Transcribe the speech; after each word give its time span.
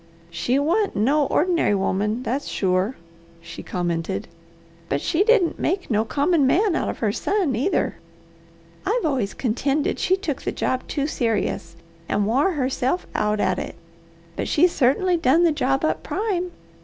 "She 0.31 0.57
wa'ant 0.57 0.95
no 0.95 1.27
ordinary 1.27 1.75
woman, 1.75 2.23
that's 2.23 2.47
sure," 2.47 2.95
she 3.39 3.61
commented. 3.61 4.27
"And 4.89 4.99
she 4.99 5.23
didn't 5.23 5.59
make 5.59 5.91
no 5.91 6.05
common 6.05 6.47
man 6.47 6.75
out 6.75 6.89
of 6.89 6.97
her 6.97 7.11
son, 7.11 7.55
either. 7.55 7.97
I've 8.83 9.05
always 9.05 9.35
contended 9.35 9.99
she 9.99 10.15
took 10.17 10.41
the 10.41 10.51
job 10.51 10.87
too 10.87 11.05
serious, 11.05 11.75
and 12.09 12.25
wore 12.25 12.53
herself 12.53 13.05
out 13.13 13.39
at 13.39 13.59
it, 13.59 13.75
but 14.35 14.47
she 14.47 14.65
certainly 14.67 15.17
done 15.17 15.43
the 15.43 15.51
work 15.51 15.83
up 15.85 16.01
prime. 16.01 16.49